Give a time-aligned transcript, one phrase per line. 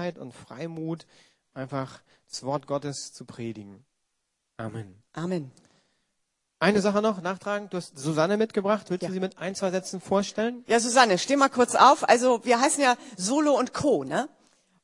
[0.00, 1.06] Freiheit und Freimut,
[1.52, 2.00] einfach
[2.30, 3.84] das Wort Gottes zu predigen.
[4.56, 5.02] Amen.
[5.12, 5.50] Amen.
[6.58, 7.68] Eine Sache noch nachtragen.
[7.68, 8.88] Du hast Susanne mitgebracht.
[8.88, 9.08] Willst Ja.
[9.08, 10.64] du sie mit ein, zwei Sätzen vorstellen?
[10.68, 12.08] Ja, Susanne, steh mal kurz auf.
[12.08, 14.04] Also wir heißen ja Solo und Co.
[14.04, 14.30] Ne?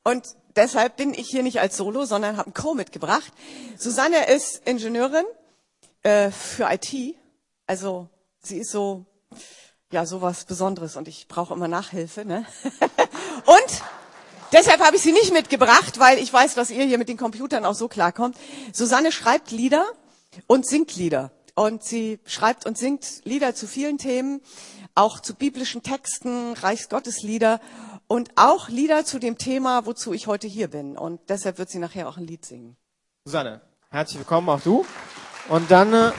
[0.03, 0.23] Und
[0.55, 3.31] deshalb bin ich hier nicht als Solo, sondern habe ein Co mitgebracht.
[3.75, 5.25] Susanne ist Ingenieurin
[6.03, 7.15] äh, für IT.
[7.65, 8.07] Also
[8.39, 9.05] sie ist so
[9.91, 12.23] ja sowas Besonderes und ich brauche immer Nachhilfe.
[12.25, 12.45] Ne?
[13.45, 13.81] und
[14.51, 17.65] deshalb habe ich sie nicht mitgebracht, weil ich weiß, dass ihr hier mit den Computern
[17.65, 18.37] auch so klarkommt.
[18.73, 19.85] Susanne schreibt Lieder
[20.47, 21.31] und singt Lieder.
[21.55, 24.41] Und sie schreibt und singt Lieder zu vielen Themen,
[24.93, 27.59] auch zu biblischen Texten, Reichsgotteslieder
[28.07, 30.97] und auch Lieder zu dem Thema, wozu ich heute hier bin.
[30.97, 32.77] Und deshalb wird sie nachher auch ein Lied singen.
[33.25, 34.85] Susanne, herzlich willkommen, auch du.
[35.49, 36.11] Und dann äh,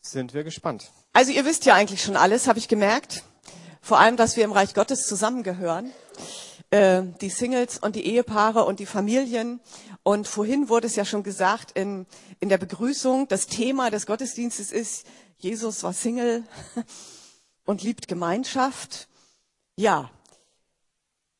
[0.00, 0.90] sind wir gespannt.
[1.12, 3.24] Also ihr wisst ja eigentlich schon alles, habe ich gemerkt.
[3.80, 5.92] Vor allem, dass wir im Reich Gottes zusammengehören.
[6.70, 9.60] Äh, die Singles und die Ehepaare und die Familien.
[10.02, 12.06] Und vorhin wurde es ja schon gesagt in,
[12.38, 15.06] in der Begrüßung, das Thema des Gottesdienstes ist,
[15.38, 16.44] Jesus war Single
[17.64, 19.08] und liebt Gemeinschaft.
[19.76, 20.10] Ja.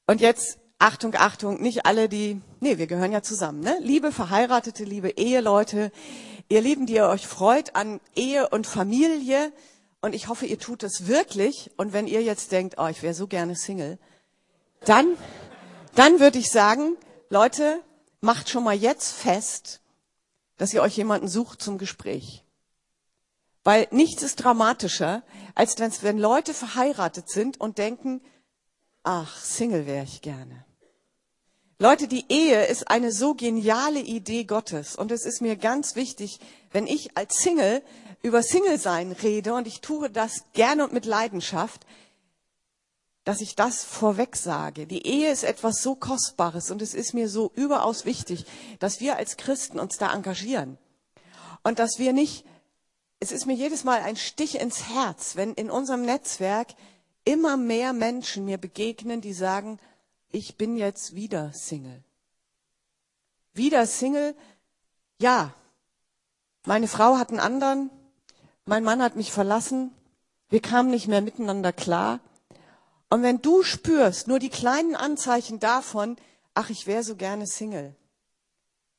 [0.07, 3.77] Und jetzt, Achtung, Achtung, nicht alle, die, nee, wir gehören ja zusammen, ne?
[3.81, 5.93] Liebe Verheiratete, liebe Eheleute,
[6.49, 9.53] ihr Lieben, die ihr euch freut an Ehe und Familie.
[10.01, 11.71] Und ich hoffe, ihr tut es wirklich.
[11.77, 13.99] Und wenn ihr jetzt denkt, oh, ich wäre so gerne Single,
[14.85, 15.17] dann,
[15.95, 16.97] dann würde ich sagen,
[17.29, 17.83] Leute,
[18.21, 19.81] macht schon mal jetzt fest,
[20.57, 22.45] dass ihr euch jemanden sucht zum Gespräch.
[23.63, 25.23] Weil nichts ist dramatischer,
[25.55, 28.23] als wenn Leute verheiratet sind und denken,
[29.03, 30.65] ach, Single wäre ich gerne.
[31.79, 34.97] Leute, die Ehe ist eine so geniale Idee Gottes.
[34.97, 36.39] Und es ist mir ganz wichtig,
[36.73, 37.83] wenn ich als Single
[38.23, 41.87] über Single-Sein rede, und ich tue das gerne und mit Leidenschaft,
[43.25, 44.87] dass ich das vorweg sage.
[44.87, 48.47] Die Ehe ist etwas so Kostbares und es ist mir so überaus wichtig,
[48.79, 50.79] dass wir als Christen uns da engagieren.
[51.63, 52.47] Und dass wir nicht,
[53.21, 56.69] es ist mir jedes Mal ein Stich ins Herz, wenn in unserem Netzwerk
[57.25, 59.79] immer mehr Menschen mir begegnen, die sagen,
[60.33, 62.03] ich bin jetzt wieder Single.
[63.53, 64.35] Wieder Single,
[65.19, 65.53] ja.
[66.65, 67.91] Meine Frau hat einen anderen,
[68.71, 69.93] mein Mann hat mich verlassen,
[70.49, 72.21] wir kamen nicht mehr miteinander klar.
[73.09, 76.15] Und wenn du spürst, nur die kleinen Anzeichen davon,
[76.55, 77.97] ach, ich wäre so gerne Single,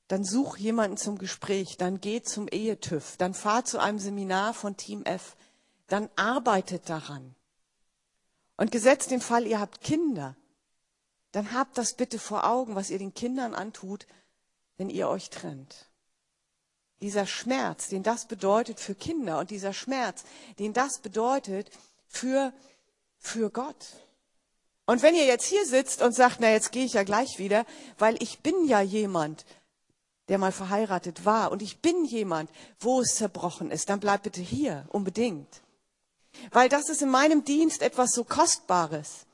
[0.10, 4.76] dann such jemanden zum Gespräch, dann geh zum Ehetüv, dann fahr zu einem Seminar von
[4.76, 5.38] Team F,
[5.88, 7.34] dann arbeitet daran.
[8.58, 10.36] Und gesetzt den Fall, ihr habt Kinder,
[11.32, 14.06] dann habt das bitte vor Augen, was ihr den Kindern antut,
[14.76, 15.91] wenn ihr euch trennt.
[17.02, 20.24] Dieser Schmerz, den das bedeutet für Kinder und dieser Schmerz,
[20.60, 21.70] den das bedeutet
[22.08, 22.54] für,
[23.18, 23.88] für Gott.
[24.86, 27.66] Und wenn ihr jetzt hier sitzt und sagt, na jetzt gehe ich ja gleich wieder,
[27.98, 29.46] weil ich bin ja jemand,
[30.28, 34.42] der mal verheiratet war und ich bin jemand, wo es zerbrochen ist, dann bleibt bitte
[34.42, 35.62] hier, unbedingt.
[36.52, 39.26] Weil das ist in meinem Dienst etwas so Kostbares,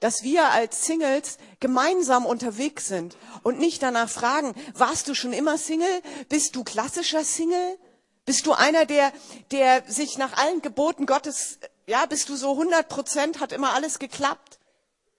[0.00, 5.58] dass wir als Singles gemeinsam unterwegs sind und nicht danach fragen, warst du schon immer
[5.58, 6.02] Single?
[6.28, 7.78] Bist du klassischer Single?
[8.24, 9.12] Bist du einer, der,
[9.50, 13.98] der sich nach allen Geboten Gottes, ja, bist du so 100 Prozent, hat immer alles
[13.98, 14.58] geklappt?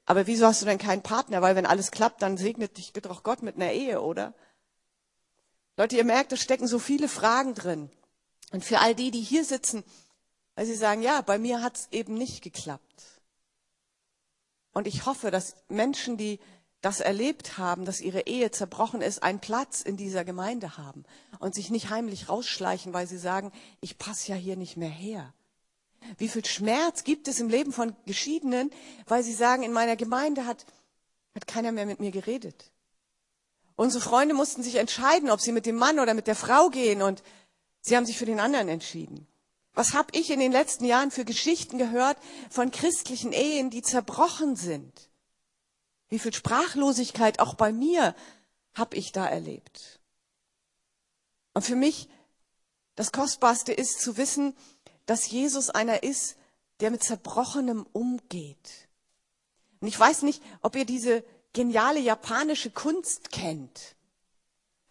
[0.05, 1.41] Aber wieso hast du denn keinen Partner?
[1.41, 4.33] Weil wenn alles klappt, dann segnet dich doch Gott mit einer Ehe, oder?
[5.77, 7.89] Leute, ihr merkt, da stecken so viele Fragen drin.
[8.51, 9.83] Und für all die, die hier sitzen,
[10.55, 13.03] weil sie sagen, ja, bei mir hat's eben nicht geklappt.
[14.73, 16.39] Und ich hoffe, dass Menschen, die
[16.81, 21.05] das erlebt haben, dass ihre Ehe zerbrochen ist, einen Platz in dieser Gemeinde haben
[21.39, 25.33] und sich nicht heimlich rausschleichen, weil sie sagen, ich passe ja hier nicht mehr her.
[26.17, 28.69] Wie viel Schmerz gibt es im Leben von Geschiedenen,
[29.07, 30.65] weil sie sagen, in meiner Gemeinde hat,
[31.33, 32.71] hat keiner mehr mit mir geredet.
[33.75, 37.01] Unsere Freunde mussten sich entscheiden, ob sie mit dem Mann oder mit der Frau gehen
[37.01, 37.23] und
[37.81, 39.25] sie haben sich für den anderen entschieden.
[39.73, 42.17] Was habe ich in den letzten Jahren für Geschichten gehört
[42.49, 45.09] von christlichen Ehen, die zerbrochen sind?
[46.09, 48.15] Wie viel Sprachlosigkeit auch bei mir
[48.75, 49.99] habe ich da erlebt?
[51.53, 52.07] Und für mich
[52.95, 54.55] das Kostbarste ist zu wissen,
[55.07, 56.37] dass Jesus einer ist,
[56.79, 58.87] der mit Zerbrochenem umgeht.
[59.79, 61.23] Und ich weiß nicht, ob ihr diese
[61.53, 63.95] geniale japanische Kunst kennt.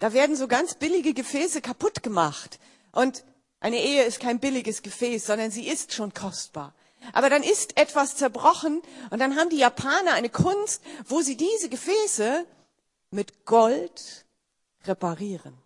[0.00, 2.58] Da werden so ganz billige Gefäße kaputt gemacht.
[2.90, 3.25] Und
[3.62, 6.75] eine Ehe ist kein billiges Gefäß, sondern sie ist schon kostbar.
[7.12, 11.69] Aber dann ist etwas zerbrochen und dann haben die Japaner eine Kunst, wo sie diese
[11.69, 12.44] Gefäße
[13.12, 14.26] mit Gold
[14.85, 15.56] reparieren.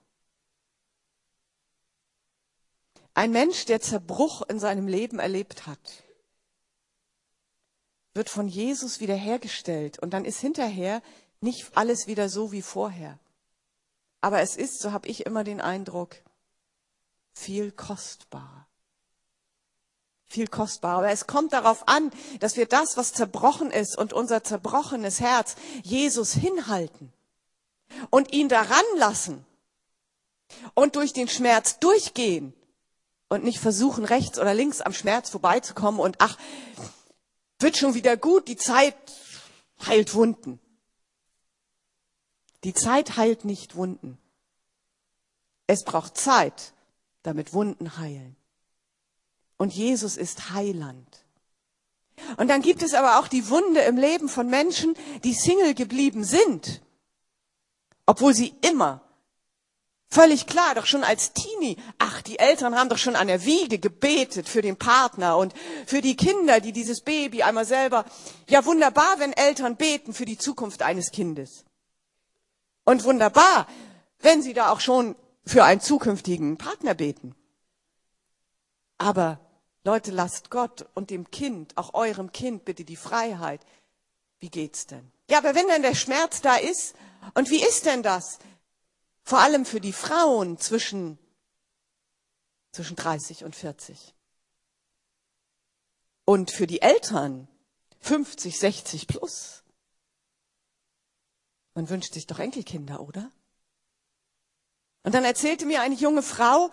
[3.14, 6.04] Ein Mensch, der Zerbruch in seinem Leben erlebt hat,
[8.12, 11.00] wird von Jesus wiederhergestellt und dann ist hinterher
[11.40, 13.18] nicht alles wieder so wie vorher.
[14.20, 16.16] Aber es ist, so habe ich immer den Eindruck,
[17.36, 18.66] viel kostbarer.
[20.24, 20.98] Viel kostbarer.
[20.98, 22.10] Aber es kommt darauf an,
[22.40, 27.12] dass wir das, was zerbrochen ist und unser zerbrochenes Herz Jesus hinhalten
[28.10, 29.44] und ihn daran lassen
[30.74, 32.54] und durch den Schmerz durchgehen
[33.28, 36.38] und nicht versuchen, rechts oder links am Schmerz vorbeizukommen und ach,
[37.58, 38.96] wird schon wieder gut, die Zeit
[39.86, 40.58] heilt Wunden.
[42.64, 44.18] Die Zeit heilt nicht Wunden.
[45.66, 46.72] Es braucht Zeit,
[47.26, 48.36] damit Wunden heilen.
[49.56, 51.24] Und Jesus ist Heiland.
[52.36, 54.94] Und dann gibt es aber auch die Wunde im Leben von Menschen,
[55.24, 56.82] die Single geblieben sind,
[58.06, 59.02] obwohl sie immer
[60.08, 61.76] Völlig klar, doch schon als Teenie.
[61.98, 65.52] Ach, die Eltern haben doch schon an der Wiege gebetet für den Partner und
[65.84, 68.04] für die Kinder, die dieses Baby einmal selber.
[68.48, 71.64] Ja, wunderbar, wenn Eltern beten für die Zukunft eines Kindes.
[72.84, 73.66] Und wunderbar,
[74.20, 77.34] wenn sie da auch schon für einen zukünftigen Partner beten.
[78.98, 79.40] Aber
[79.84, 83.64] Leute, lasst Gott und dem Kind, auch eurem Kind, bitte die Freiheit.
[84.40, 85.12] Wie geht's denn?
[85.30, 86.94] Ja, aber wenn dann der Schmerz da ist,
[87.34, 88.38] und wie ist denn das?
[89.22, 91.18] Vor allem für die Frauen zwischen,
[92.72, 94.14] zwischen 30 und 40.
[96.24, 97.48] Und für die Eltern
[98.00, 99.62] 50, 60 plus.
[101.74, 103.30] Man wünscht sich doch Enkelkinder, oder?
[105.06, 106.68] Und dann erzählte mir eine junge Frau,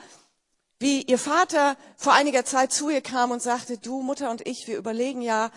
[0.80, 4.66] wie ihr Vater vor einiger Zeit zu ihr kam und sagte, du Mutter und ich,
[4.66, 5.52] wir überlegen ja,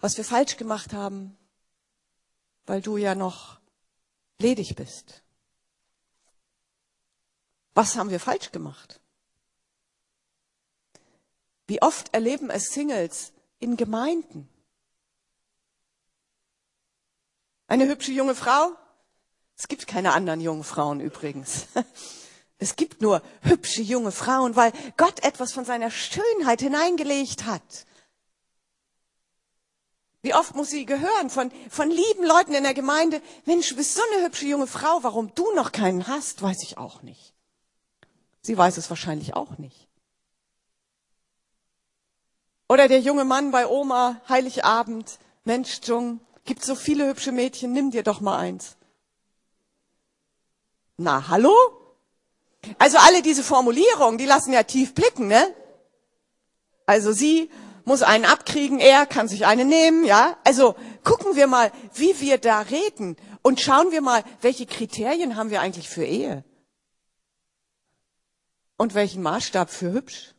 [0.00, 1.38] was wir falsch gemacht haben,
[2.66, 3.60] weil du ja noch
[4.40, 5.22] ledig bist.
[7.74, 9.00] Was haben wir falsch gemacht?
[11.68, 14.48] Wie oft erleben es Singles in Gemeinden?
[17.68, 18.76] Eine hübsche junge Frau?
[19.56, 21.66] Es gibt keine anderen jungen Frauen übrigens.
[22.58, 27.86] Es gibt nur hübsche junge Frauen, weil Gott etwas von seiner Schönheit hineingelegt hat.
[30.22, 33.94] Wie oft muss sie gehören von, von lieben Leuten in der Gemeinde, Mensch, du bist
[33.94, 37.34] so eine hübsche junge Frau, warum du noch keinen hast, weiß ich auch nicht.
[38.40, 39.86] Sie weiß es wahrscheinlich auch nicht.
[42.68, 47.90] Oder der junge Mann bei Oma, Heiligabend, Mensch, Jung, gibt so viele hübsche Mädchen, nimm
[47.90, 48.76] dir doch mal eins.
[50.96, 51.54] Na, hallo?
[52.78, 55.54] Also alle diese Formulierungen, die lassen ja tief blicken, ne?
[56.86, 57.50] Also sie
[57.84, 60.36] muss einen abkriegen, er kann sich eine nehmen, ja?
[60.44, 65.50] Also gucken wir mal, wie wir da reden und schauen wir mal, welche Kriterien haben
[65.50, 66.44] wir eigentlich für Ehe?
[68.76, 70.34] Und welchen Maßstab für hübsch?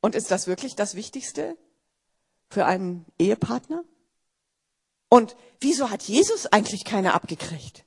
[0.00, 1.56] Und ist das wirklich das Wichtigste
[2.50, 3.84] für einen Ehepartner?
[5.08, 7.84] Und wieso hat Jesus eigentlich keine abgekriegt?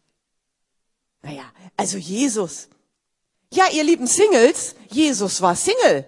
[1.21, 1.43] Naja,
[1.75, 2.69] also Jesus.
[3.51, 6.05] Ja, ihr lieben Singles, Jesus war Single.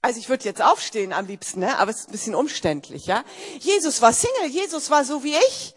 [0.00, 1.78] Also ich würde jetzt aufstehen am liebsten, ne?
[1.78, 3.24] aber es ist ein bisschen umständlich, ja?
[3.60, 5.74] Jesus war Single, Jesus war so wie ich.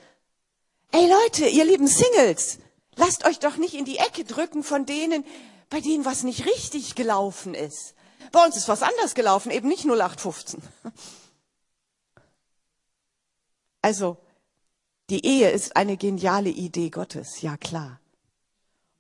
[0.92, 2.58] Ey Leute, ihr lieben Singles,
[2.96, 5.24] lasst euch doch nicht in die Ecke drücken von denen,
[5.70, 7.94] bei denen was nicht richtig gelaufen ist.
[8.32, 10.62] Bei uns ist was anders gelaufen, eben nicht 0815.
[13.82, 14.18] Also,
[15.12, 18.00] die Ehe ist eine geniale Idee Gottes, ja klar.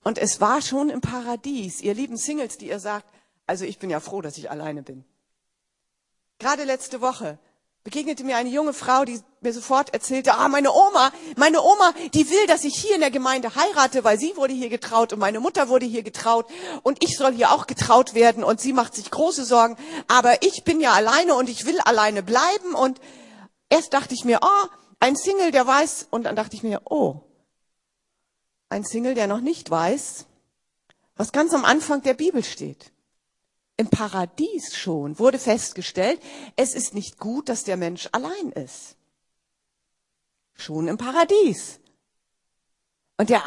[0.05, 3.07] Und es war schon im Paradies, ihr lieben Singles, die ihr sagt,
[3.47, 5.03] also ich bin ja froh, dass ich alleine bin.
[6.37, 7.39] Gerade letzte Woche
[7.83, 12.29] begegnete mir eine junge Frau, die mir sofort erzählte, ah, meine Oma, meine Oma, die
[12.29, 15.39] will, dass ich hier in der Gemeinde heirate, weil sie wurde hier getraut und meine
[15.39, 16.45] Mutter wurde hier getraut
[16.83, 19.75] und ich soll hier auch getraut werden und sie macht sich große Sorgen,
[20.07, 23.01] aber ich bin ja alleine und ich will alleine bleiben und
[23.69, 24.67] erst dachte ich mir, oh,
[24.99, 27.21] ein Single, der weiß, und dann dachte ich mir, oh,
[28.75, 30.25] ein Single, der noch nicht weiß,
[31.15, 32.91] was ganz am Anfang der Bibel steht.
[33.77, 36.21] Im Paradies schon wurde festgestellt,
[36.55, 38.97] es ist nicht gut, dass der Mensch allein ist.
[40.53, 41.79] Schon im Paradies.
[43.17, 43.43] Und der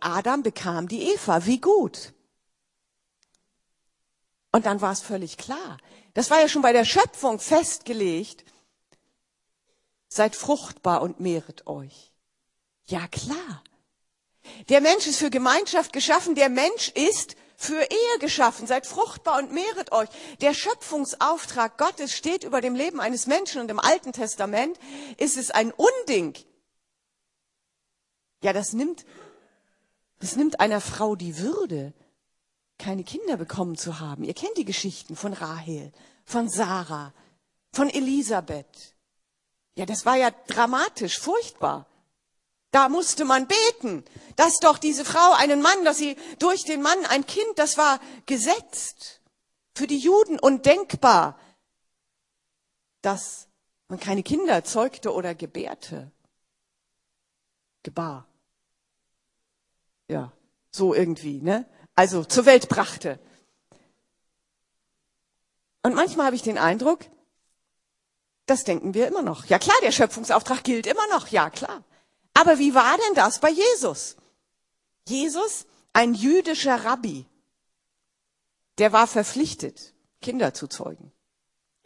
[0.00, 1.46] Adam bekam die Eva.
[1.46, 2.12] Wie gut.
[4.52, 5.78] Und dann war es völlig klar.
[6.14, 8.44] Das war ja schon bei der Schöpfung festgelegt.
[10.08, 12.12] Seid fruchtbar und mehret euch.
[12.86, 13.62] Ja klar.
[14.68, 16.34] Der Mensch ist für Gemeinschaft geschaffen.
[16.34, 18.66] Der Mensch ist für Ehe geschaffen.
[18.66, 20.08] Seid fruchtbar und mehret euch.
[20.40, 24.78] Der Schöpfungsauftrag Gottes steht über dem Leben eines Menschen und im Alten Testament
[25.16, 26.34] ist es ein Unding.
[28.42, 29.04] Ja, das nimmt,
[30.20, 31.94] das nimmt einer Frau die Würde,
[32.78, 34.24] keine Kinder bekommen zu haben.
[34.24, 35.92] Ihr kennt die Geschichten von Rahel,
[36.24, 37.14] von Sarah,
[37.72, 38.94] von Elisabeth.
[39.76, 41.86] Ja, das war ja dramatisch, furchtbar.
[42.76, 44.04] Da musste man beten,
[44.36, 48.00] dass doch diese Frau einen Mann, dass sie durch den Mann ein Kind, das war
[48.26, 49.22] gesetzt.
[49.74, 51.40] Für die Juden undenkbar,
[53.00, 53.48] dass
[53.88, 56.12] man keine Kinder zeugte oder gebärte.
[57.82, 58.28] Gebar.
[60.08, 60.32] Ja,
[60.70, 61.64] so irgendwie, ne?
[61.94, 63.18] Also zur Welt brachte.
[65.82, 67.06] Und manchmal habe ich den Eindruck,
[68.44, 69.46] das denken wir immer noch.
[69.46, 71.82] Ja klar, der Schöpfungsauftrag gilt immer noch, ja klar.
[72.36, 74.16] Aber wie war denn das bei Jesus?
[75.08, 75.64] Jesus,
[75.94, 77.24] ein jüdischer Rabbi,
[78.76, 81.12] der war verpflichtet, Kinder zu zeugen.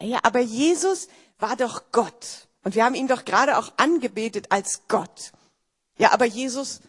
[0.01, 1.07] Ja, aber Jesus
[1.39, 2.49] war doch Gott.
[2.65, 5.31] Und wir haben ihn doch gerade auch angebetet als Gott.
[5.97, 6.81] Ja, aber Jesus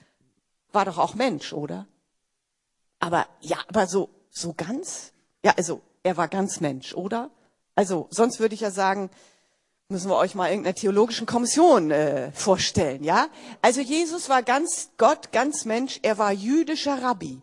[0.73, 1.87] war doch auch Mensch, oder?
[2.99, 5.13] Aber, ja, aber so, so ganz?
[5.45, 7.31] Ja, also, er war ganz Mensch, oder?
[7.77, 9.09] Also, sonst würde ich ja sagen,
[9.93, 13.29] müssen wir euch mal irgendeiner theologischen Kommission äh, vorstellen, ja?
[13.61, 17.41] Also Jesus war ganz Gott, ganz Mensch, er war jüdischer Rabbi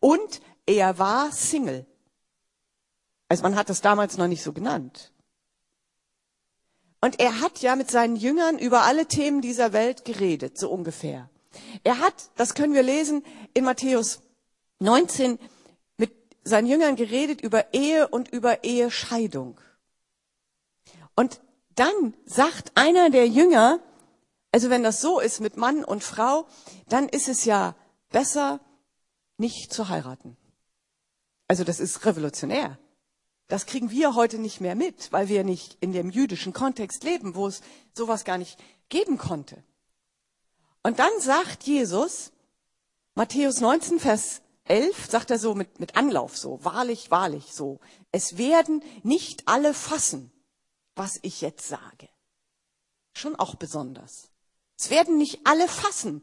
[0.00, 1.84] und er war Single.
[3.28, 5.12] Also man hat das damals noch nicht so genannt.
[7.00, 11.28] Und er hat ja mit seinen Jüngern über alle Themen dieser Welt geredet, so ungefähr.
[11.84, 13.24] Er hat, das können wir lesen
[13.54, 14.20] in Matthäus
[14.80, 15.38] 19,
[15.96, 16.12] mit
[16.44, 19.60] seinen Jüngern geredet über Ehe und über Ehescheidung.
[21.14, 21.40] Und
[21.78, 23.80] dann sagt einer der Jünger,
[24.52, 26.46] also wenn das so ist mit Mann und Frau,
[26.88, 27.74] dann ist es ja
[28.10, 28.60] besser,
[29.36, 30.36] nicht zu heiraten.
[31.46, 32.78] Also das ist revolutionär.
[33.46, 37.34] Das kriegen wir heute nicht mehr mit, weil wir nicht in dem jüdischen Kontext leben,
[37.34, 37.62] wo es
[37.94, 38.58] sowas gar nicht
[38.90, 39.62] geben konnte.
[40.82, 42.32] Und dann sagt Jesus,
[43.14, 47.80] Matthäus 19, Vers 11, sagt er so mit, mit Anlauf so, wahrlich, wahrlich so,
[48.12, 50.30] es werden nicht alle fassen,
[50.98, 52.08] was ich jetzt sage.
[53.14, 54.28] Schon auch besonders.
[54.78, 56.22] Es werden nicht alle fassen.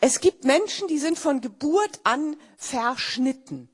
[0.00, 3.68] Es gibt Menschen, die sind von Geburt an verschnitten.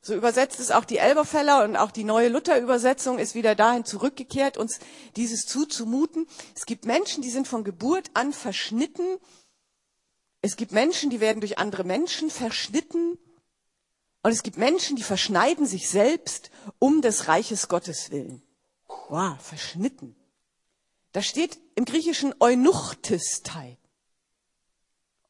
[0.00, 4.56] So übersetzt es auch die Elberfeller und auch die neue Luther-Übersetzung ist wieder dahin zurückgekehrt,
[4.56, 4.80] uns
[5.14, 6.26] dieses zuzumuten.
[6.56, 9.18] Es gibt Menschen, die sind von Geburt an verschnitten.
[10.40, 13.16] Es gibt Menschen, die werden durch andere Menschen verschnitten.
[14.24, 18.41] Und es gibt Menschen, die verschneiden sich selbst um des Reiches Gottes willen.
[19.08, 20.16] Wow, verschnitten.
[21.12, 23.78] Da steht im Griechischen Eunuchtistei.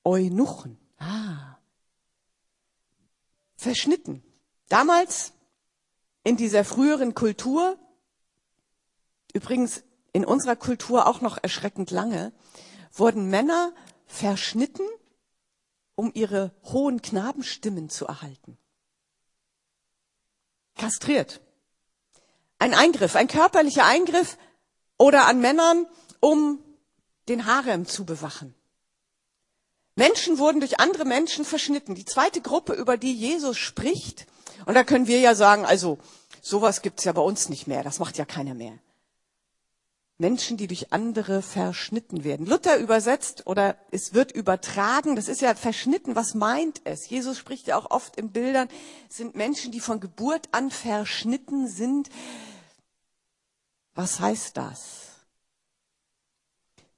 [0.05, 0.79] Eunuchen.
[0.99, 1.59] Ah.
[3.57, 4.23] Verschnitten.
[4.69, 5.33] Damals
[6.25, 7.79] in dieser früheren Kultur,
[9.33, 12.33] übrigens in unserer Kultur auch noch erschreckend lange,
[12.93, 13.75] wurden Männer
[14.07, 14.87] verschnitten,
[15.95, 18.59] um ihre hohen Knabenstimmen zu erhalten.
[20.77, 21.41] Kastriert
[22.63, 24.39] ein Eingriff, ein körperlicher Eingriff
[24.97, 25.87] oder an Männern,
[26.21, 26.61] um
[27.29, 28.55] den Harem zu bewachen.
[29.97, 31.97] Menschen wurden durch andere Menschen verschnitten.
[31.97, 34.27] Die zweite Gruppe, über die Jesus spricht,
[34.65, 35.99] und da können wir ja sagen, also
[36.41, 38.79] sowas gibt's ja bei uns nicht mehr, das macht ja keiner mehr.
[40.19, 42.47] Menschen, die durch andere verschnitten werden.
[42.47, 47.09] Luther übersetzt oder es wird übertragen, das ist ja verschnitten, was meint es?
[47.09, 48.69] Jesus spricht ja auch oft in Bildern,
[49.09, 52.09] sind Menschen, die von Geburt an verschnitten sind.
[53.95, 55.11] Was heißt das?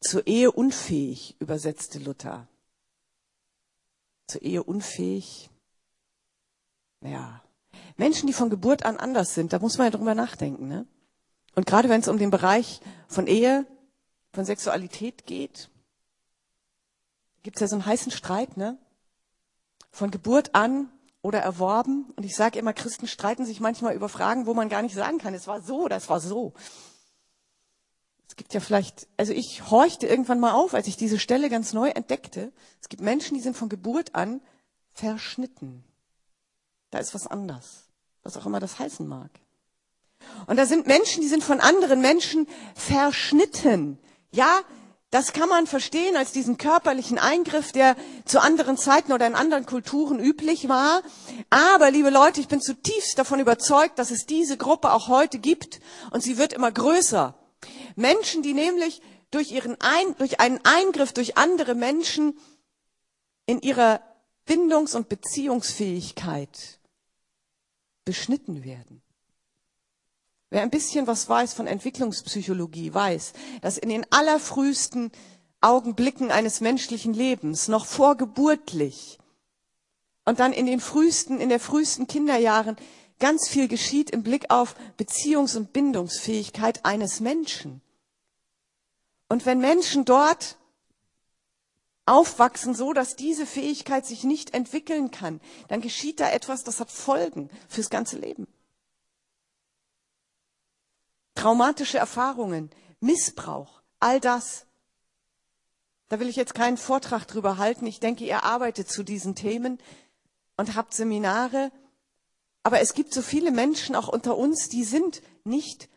[0.01, 2.47] Zur Ehe unfähig, übersetzte Luther.
[4.27, 5.51] Zur Ehe unfähig.
[7.01, 7.43] Ja.
[7.97, 10.87] Menschen, die von Geburt an anders sind, da muss man ja drüber nachdenken, ne?
[11.55, 13.67] Und gerade wenn es um den Bereich von Ehe,
[14.33, 15.71] von Sexualität geht,
[17.43, 18.79] gibt es ja so einen heißen Streit, ne?
[19.91, 20.91] Von Geburt an
[21.25, 22.13] oder erworben.
[22.17, 25.17] Und ich sage immer, Christen streiten sich manchmal über Fragen, wo man gar nicht sagen
[25.17, 26.53] kann, es war so es war so.
[28.29, 31.73] Es gibt ja vielleicht, also ich horchte irgendwann mal auf, als ich diese Stelle ganz
[31.73, 32.53] neu entdeckte.
[32.83, 34.43] Es gibt Menschen, die sind von Geburt an
[34.93, 35.83] verschnitten.
[36.91, 37.89] Da ist was anders,
[38.23, 39.31] was auch immer das heißen mag.
[40.47, 43.99] Und da sind Menschen, die sind von anderen Menschen verschnitten.
[44.31, 44.61] Ja,
[45.15, 47.95] das kann man verstehen als diesen körperlichen Eingriff, der
[48.25, 51.03] zu anderen Zeiten oder in anderen Kulturen üblich war.
[51.51, 55.79] Aber, liebe Leute, ich bin zutiefst davon überzeugt, dass es diese Gruppe auch heute gibt
[56.11, 57.39] und sie wird immer größer.
[57.95, 62.37] Menschen, die nämlich durch, ihren Ein, durch einen Eingriff durch andere Menschen
[63.47, 64.01] in ihrer
[64.47, 66.81] Bindungs- und Beziehungsfähigkeit
[68.05, 69.01] beschnitten werden.
[70.55, 75.11] Wer ein bisschen was weiß von Entwicklungspsychologie, weiß, dass in den allerfrühesten
[75.61, 79.19] Augenblicken eines menschlichen Lebens, noch vorgeburtlich
[80.25, 82.77] und dann in den frühesten, in der frühesten Kinderjahren
[83.19, 87.81] ganz viel geschieht im Blick auf Beziehungs- und Bindungsfähigkeit eines Menschen.
[89.29, 90.57] Und wenn Menschen dort
[92.07, 96.93] aufwachsen, so dass diese Fähigkeit sich nicht entwickeln kann, dann geschieht da etwas, das hat
[96.93, 98.47] Folgen fürs ganze Leben.
[101.35, 104.67] Traumatische Erfahrungen, Missbrauch, all das.
[106.09, 107.87] Da will ich jetzt keinen Vortrag drüber halten.
[107.87, 109.79] Ich denke, ihr arbeitet zu diesen Themen
[110.57, 111.73] und habt Seminare.
[112.63, 115.89] Aber es gibt so viele Menschen auch unter uns, die sind nicht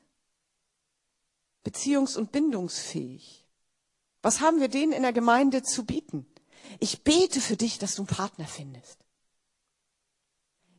[1.64, 3.46] beziehungs- und bindungsfähig.
[4.22, 6.26] Was haben wir denen in der Gemeinde zu bieten?
[6.80, 9.00] Ich bete für dich, dass du einen Partner findest.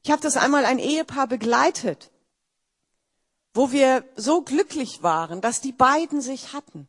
[0.02, 2.10] Ich habe das einmal ein Ehepaar begleitet,
[3.58, 6.86] wo wir so glücklich waren, dass die beiden sich hatten.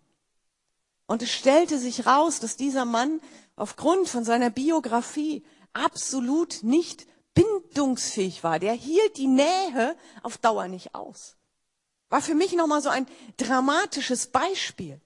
[1.07, 3.21] Und es stellte sich raus, dass dieser Mann
[3.55, 8.59] aufgrund von seiner Biografie absolut nicht bindungsfähig war.
[8.59, 11.37] Der hielt die Nähe auf Dauer nicht aus.
[12.09, 13.07] War für mich nochmal so ein
[13.37, 15.01] dramatisches Beispiel.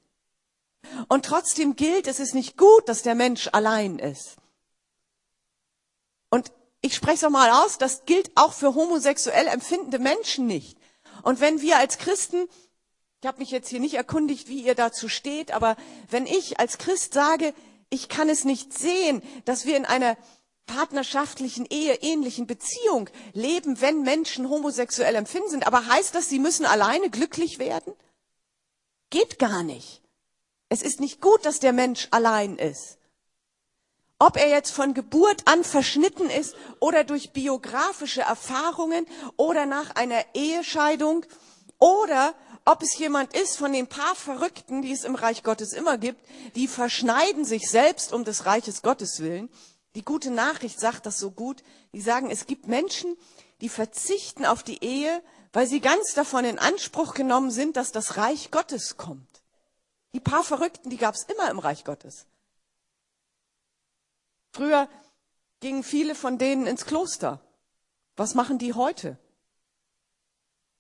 [1.07, 4.35] Und trotzdem gilt, es ist nicht gut, dass der Mensch allein ist.
[6.29, 6.51] Und
[6.81, 10.77] ich spreche es auch mal aus, das gilt auch für homosexuell empfindende Menschen nicht.
[11.23, 12.47] Und wenn wir als Christen,
[13.21, 15.75] ich habe mich jetzt hier nicht erkundigt, wie ihr dazu steht, aber
[16.09, 17.53] wenn ich als Christ sage,
[17.89, 20.17] ich kann es nicht sehen, dass wir in einer
[20.65, 25.67] partnerschaftlichen, eheähnlichen Beziehung leben, wenn Menschen homosexuell empfinden sind.
[25.67, 27.93] Aber heißt das, sie müssen alleine glücklich werden?
[29.09, 30.01] Geht gar nicht.
[30.69, 32.97] Es ist nicht gut, dass der Mensch allein ist.
[34.19, 39.05] Ob er jetzt von Geburt an verschnitten ist oder durch biografische Erfahrungen
[39.37, 41.25] oder nach einer Ehescheidung
[41.79, 42.33] oder
[42.65, 46.21] ob es jemand ist von den paar Verrückten, die es im Reich Gottes immer gibt,
[46.55, 49.49] die verschneiden sich selbst um des Reiches Gottes willen
[49.95, 51.63] die gute Nachricht sagt das so gut.
[51.93, 53.15] Die sagen, es gibt Menschen,
[53.61, 58.17] die verzichten auf die Ehe, weil sie ganz davon in Anspruch genommen sind, dass das
[58.17, 59.43] Reich Gottes kommt.
[60.13, 62.25] Die paar Verrückten, die gab es immer im Reich Gottes.
[64.53, 64.87] Früher
[65.59, 67.41] gingen viele von denen ins Kloster.
[68.15, 69.17] Was machen die heute?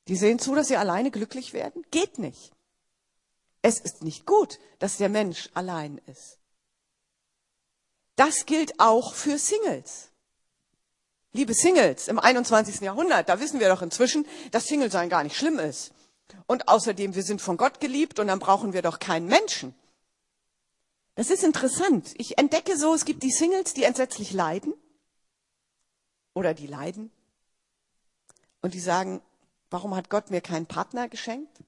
[0.07, 1.83] Die sehen zu, dass sie alleine glücklich werden?
[1.89, 2.51] Geht nicht.
[3.63, 6.37] Es ist nicht gut, dass der Mensch allein ist.
[8.15, 10.09] Das gilt auch für Singles.
[11.31, 12.81] Liebe Singles im 21.
[12.81, 15.93] Jahrhundert, da wissen wir doch inzwischen, dass Single-Sein gar nicht schlimm ist.
[16.45, 19.73] Und außerdem, wir sind von Gott geliebt und dann brauchen wir doch keinen Menschen.
[21.15, 22.13] Das ist interessant.
[22.17, 24.73] Ich entdecke so, es gibt die Singles, die entsetzlich leiden.
[26.33, 27.11] Oder die leiden.
[28.61, 29.21] Und die sagen,
[29.69, 31.63] warum hat Gott mir keinen Partner geschenkt?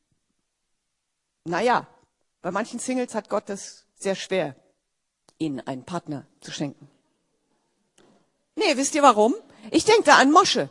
[1.43, 1.87] Naja,
[2.41, 4.55] bei manchen Singles hat Gott das sehr schwer
[5.37, 6.89] ihnen einen Partner zu schenken.
[8.55, 9.35] Nee, wisst ihr warum?
[9.71, 10.69] Ich denke da an Mosche.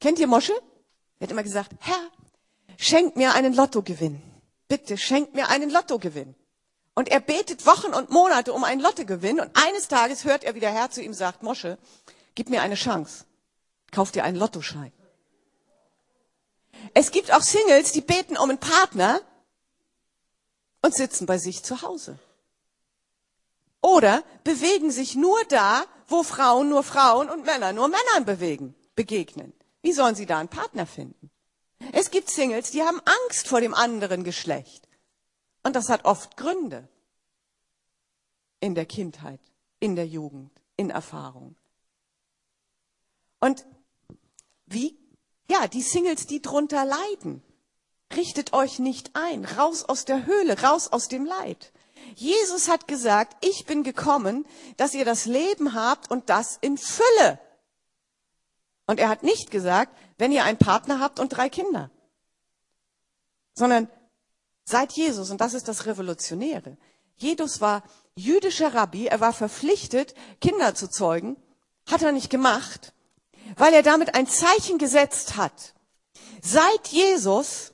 [0.00, 0.52] Kennt ihr Mosche?
[1.18, 2.10] Er hat immer gesagt, Herr,
[2.76, 4.20] schenk mir einen Lottogewinn.
[4.68, 6.34] Bitte, schenk mir einen Lottogewinn.
[6.94, 10.60] Und er betet Wochen und Monate um einen Lottogewinn und eines Tages hört er, wie
[10.60, 11.78] der Herr zu ihm sagt, Mosche,
[12.34, 13.24] gib mir eine Chance.
[13.90, 14.92] Kauf dir einen Lottoschein.
[16.94, 19.20] Es gibt auch Singles, die beten um einen Partner
[20.82, 22.18] und sitzen bei sich zu Hause.
[23.80, 29.52] Oder bewegen sich nur da, wo Frauen nur Frauen und Männer nur Männern bewegen, begegnen.
[29.80, 31.30] Wie sollen sie da einen Partner finden?
[31.92, 34.88] Es gibt Singles, die haben Angst vor dem anderen Geschlecht.
[35.62, 36.88] Und das hat oft Gründe.
[38.60, 39.40] In der Kindheit,
[39.80, 41.56] in der Jugend, in Erfahrung.
[43.40, 43.66] Und
[44.66, 44.96] wie?
[45.50, 47.42] Ja, die Singles, die drunter leiden.
[48.14, 49.44] Richtet euch nicht ein.
[49.44, 51.72] Raus aus der Höhle, raus aus dem Leid.
[52.14, 54.46] Jesus hat gesagt, ich bin gekommen,
[54.76, 57.38] dass ihr das Leben habt und das in Fülle.
[58.86, 61.90] Und er hat nicht gesagt, wenn ihr einen Partner habt und drei Kinder,
[63.54, 63.88] sondern
[64.64, 66.76] seit Jesus, und das ist das Revolutionäre.
[67.16, 67.82] Jesus war
[68.14, 71.36] jüdischer Rabbi, er war verpflichtet, Kinder zu zeugen,
[71.86, 72.92] hat er nicht gemacht,
[73.56, 75.74] weil er damit ein Zeichen gesetzt hat.
[76.42, 77.72] Seit Jesus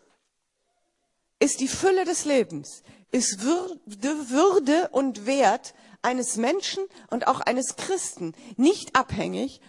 [1.39, 7.77] ist die Fülle des Lebens, ist Würde, Würde und Wert eines Menschen und auch eines
[7.77, 9.61] Christen nicht abhängig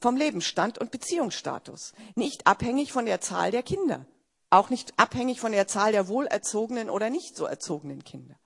[0.00, 4.06] vom Lebensstand und Beziehungsstatus, nicht abhängig von der Zahl der Kinder,
[4.54, 8.36] auch nicht abhängig von der Zahl der wohlerzogenen oder nicht so erzogenen Kinder,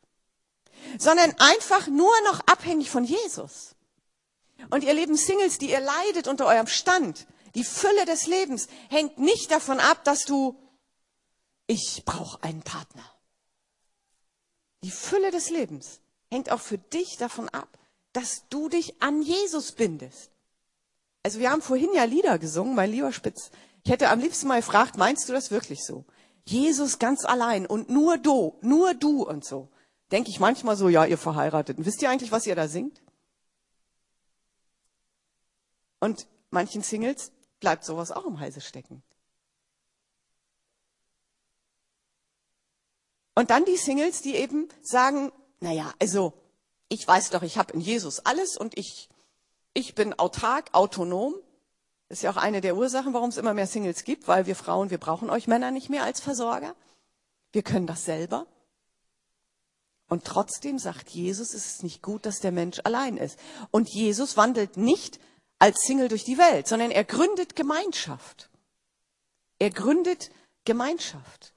[0.98, 3.74] sondern einfach nur noch abhängig von Jesus.
[4.70, 9.18] Und ihr lieben Singles, die ihr leidet unter eurem Stand, die Fülle des Lebens hängt
[9.18, 10.56] nicht davon ab, dass du,
[11.66, 13.04] ich brauche einen Partner.
[14.82, 17.68] Die Fülle des Lebens hängt auch für dich davon ab,
[18.12, 20.30] dass du dich an Jesus bindest.
[21.22, 23.50] Also wir haben vorhin ja Lieder gesungen, mein lieber Spitz.
[23.88, 26.04] Ich hätte am liebsten mal gefragt, meinst du das wirklich so?
[26.44, 29.70] Jesus ganz allein und nur du, nur du und so.
[30.12, 33.00] denke ich manchmal so, ja, ihr Verheirateten, wisst ihr eigentlich, was ihr da singt?
[36.00, 39.02] Und manchen Singles bleibt sowas auch im Halse stecken.
[43.34, 46.34] Und dann die Singles, die eben sagen, naja, also
[46.90, 49.08] ich weiß doch, ich habe in Jesus alles und ich,
[49.72, 51.36] ich bin autark, autonom.
[52.08, 54.90] Ist ja auch eine der Ursachen, warum es immer mehr Singles gibt, weil wir Frauen,
[54.90, 56.74] wir brauchen euch Männer nicht mehr als Versorger.
[57.52, 58.46] Wir können das selber.
[60.08, 63.38] Und trotzdem sagt Jesus, es ist nicht gut, dass der Mensch allein ist.
[63.70, 65.20] Und Jesus wandelt nicht
[65.58, 68.48] als Single durch die Welt, sondern er gründet Gemeinschaft.
[69.58, 70.30] Er gründet
[70.64, 71.52] Gemeinschaft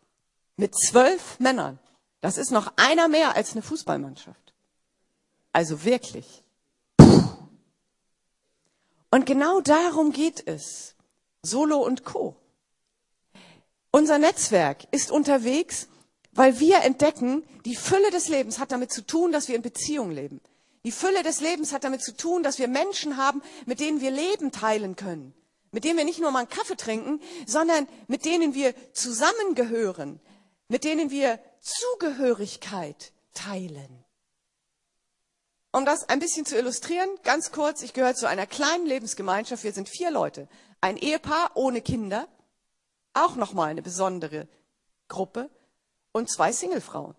[0.57, 1.79] mit zwölf Männern.
[2.19, 4.53] Das ist noch einer mehr als eine Fußballmannschaft.
[5.53, 6.43] Also wirklich.
[9.11, 10.95] Und genau darum geht es.
[11.43, 12.37] Solo und Co.
[13.91, 15.89] Unser Netzwerk ist unterwegs,
[16.31, 20.11] weil wir entdecken, die Fülle des Lebens hat damit zu tun, dass wir in Beziehung
[20.11, 20.39] leben.
[20.85, 24.11] Die Fülle des Lebens hat damit zu tun, dass wir Menschen haben, mit denen wir
[24.11, 25.33] Leben teilen können.
[25.71, 30.21] Mit denen wir nicht nur mal einen Kaffee trinken, sondern mit denen wir zusammengehören.
[30.69, 34.00] Mit denen wir Zugehörigkeit teilen.
[35.71, 39.63] Um das ein bisschen zu illustrieren, ganz kurz, ich gehöre zu einer kleinen Lebensgemeinschaft.
[39.63, 40.47] Wir sind vier Leute.
[40.81, 42.27] Ein Ehepaar ohne Kinder.
[43.13, 44.47] Auch nochmal eine besondere
[45.07, 45.49] Gruppe.
[46.11, 47.15] Und zwei Singlefrauen.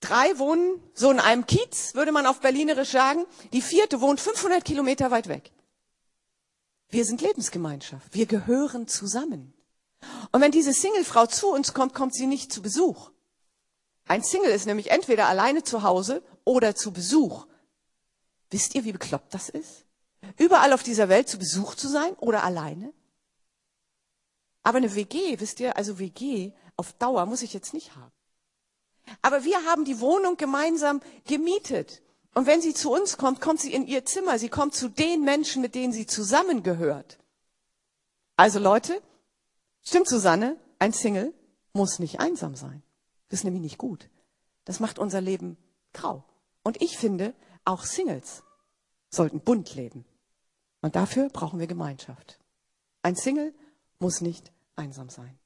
[0.00, 3.26] Drei wohnen so in einem Kiez, würde man auf Berlinerisch sagen.
[3.52, 5.52] Die vierte wohnt 500 Kilometer weit weg.
[6.88, 8.14] Wir sind Lebensgemeinschaft.
[8.14, 9.52] Wir gehören zusammen.
[10.32, 13.10] Und wenn diese Singlefrau zu uns kommt, kommt sie nicht zu Besuch.
[14.10, 17.46] Ein Single ist nämlich entweder alleine zu Hause oder zu Besuch.
[18.50, 19.84] Wisst ihr, wie bekloppt das ist?
[20.36, 22.92] Überall auf dieser Welt zu Besuch zu sein oder alleine?
[24.64, 28.10] Aber eine WG, wisst ihr, also WG auf Dauer muss ich jetzt nicht haben.
[29.22, 32.02] Aber wir haben die Wohnung gemeinsam gemietet.
[32.34, 34.40] Und wenn sie zu uns kommt, kommt sie in ihr Zimmer.
[34.40, 37.20] Sie kommt zu den Menschen, mit denen sie zusammengehört.
[38.34, 39.00] Also Leute,
[39.82, 41.32] stimmt Susanne, ein Single
[41.72, 42.82] muss nicht einsam sein.
[43.30, 44.10] Das ist nämlich nicht gut.
[44.66, 45.56] Das macht unser Leben
[45.94, 46.24] grau.
[46.62, 48.42] Und ich finde, auch Singles
[49.08, 50.04] sollten bunt leben.
[50.82, 52.38] Und dafür brauchen wir Gemeinschaft.
[53.02, 53.54] Ein Single
[53.98, 55.39] muss nicht einsam sein.